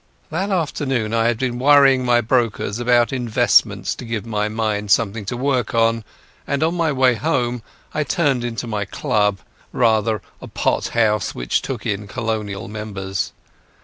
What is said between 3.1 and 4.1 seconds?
investments to